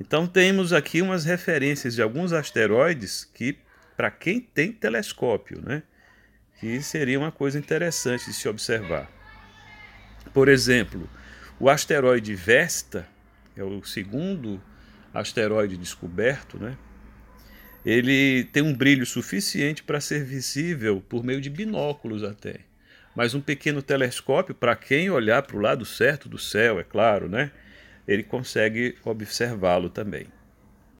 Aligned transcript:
Então 0.00 0.26
temos 0.26 0.72
aqui 0.72 1.02
umas 1.02 1.26
referências 1.26 1.94
de 1.94 2.00
alguns 2.00 2.32
asteroides 2.32 3.28
que, 3.34 3.58
para 3.96 4.10
quem 4.10 4.40
tem 4.40 4.72
telescópio, 4.72 5.60
né, 5.60 5.82
que 6.58 6.80
seria 6.80 7.18
uma 7.18 7.30
coisa 7.30 7.58
interessante 7.58 8.24
de 8.24 8.32
se 8.32 8.48
observar. 8.48 9.10
Por 10.32 10.48
exemplo, 10.48 11.08
o 11.58 11.68
asteroide 11.68 12.34
Vesta, 12.34 13.06
é 13.54 13.62
o 13.62 13.84
segundo 13.84 14.60
asteroide 15.12 15.76
descoberto, 15.76 16.58
né? 16.58 16.76
Ele 17.84 18.44
tem 18.52 18.62
um 18.62 18.74
brilho 18.74 19.04
suficiente 19.04 19.82
para 19.82 20.00
ser 20.00 20.24
visível 20.24 21.02
por 21.08 21.24
meio 21.24 21.40
de 21.40 21.50
binóculos 21.50 22.22
até. 22.22 22.60
Mas 23.14 23.34
um 23.34 23.40
pequeno 23.40 23.82
telescópio, 23.82 24.54
para 24.54 24.76
quem 24.76 25.10
olhar 25.10 25.42
para 25.42 25.56
o 25.56 25.60
lado 25.60 25.84
certo 25.84 26.28
do 26.28 26.38
céu, 26.38 26.78
é 26.78 26.84
claro, 26.84 27.28
né? 27.28 27.50
Ele 28.10 28.24
consegue 28.24 28.96
observá-lo 29.04 29.88
também. 29.88 30.26